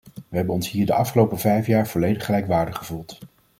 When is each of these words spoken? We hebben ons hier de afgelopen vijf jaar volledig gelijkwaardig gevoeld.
We 0.29 0.35
hebben 0.37 0.55
ons 0.55 0.69
hier 0.69 0.85
de 0.85 0.93
afgelopen 0.93 1.39
vijf 1.39 1.67
jaar 1.67 1.87
volledig 1.87 2.25
gelijkwaardig 2.25 2.77
gevoeld. 2.77 3.19